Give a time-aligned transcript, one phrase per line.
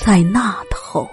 [0.00, 1.10] 在那头，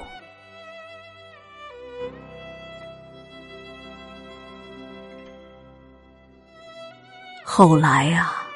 [7.43, 8.47] 后来啊，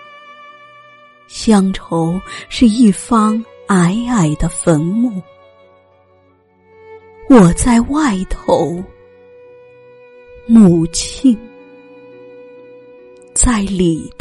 [1.28, 5.20] 乡愁是一方矮矮的坟墓，
[7.28, 8.82] 我在外头，
[10.46, 11.38] 母亲
[13.34, 14.14] 在里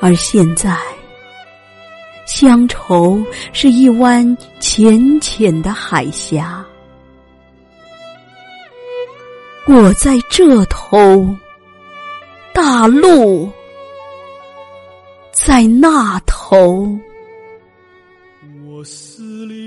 [0.00, 0.76] 而现在，
[2.26, 6.64] 乡愁是一湾浅浅的海峡，
[9.66, 11.36] 我在这头，
[12.54, 13.50] 大陆
[15.32, 16.98] 在那头。
[18.64, 19.58] 我思念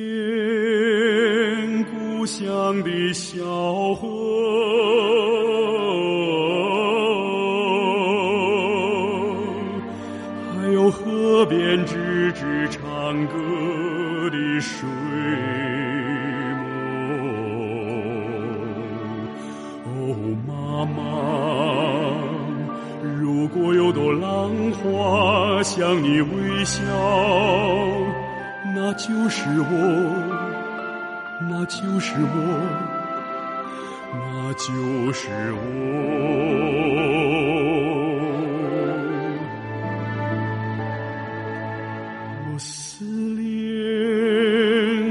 [1.85, 3.43] 故乡的小
[3.93, 5.22] 河。
[10.91, 12.81] 河边吱吱唱
[13.27, 14.87] 歌的水
[16.59, 16.63] 母，
[19.85, 19.89] 哦，
[20.47, 20.97] 妈妈，
[23.01, 26.81] 如果有朵浪花向你微笑，
[28.75, 29.65] 那就是我，
[31.49, 32.37] 那就是我，
[34.13, 37.32] 那就是我。
[42.57, 43.43] 思念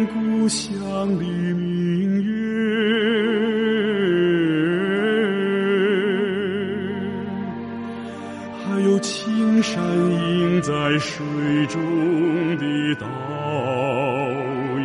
[0.06, 0.72] 故乡
[1.18, 2.30] 的明月，
[8.64, 11.24] 还有青山映在水
[11.66, 11.80] 中
[12.58, 13.06] 的倒
[14.78, 14.82] 影。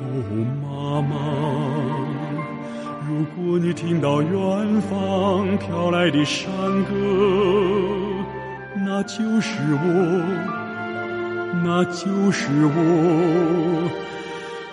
[0.00, 0.04] 哦，
[0.62, 0.66] 妈
[1.02, 1.14] 妈，
[3.06, 6.50] 如果你听到远方飘来的山
[6.84, 6.92] 歌，
[8.84, 10.56] 那就是我。
[11.64, 13.90] 那就是我，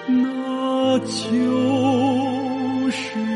[0.08, 3.33] 那就是。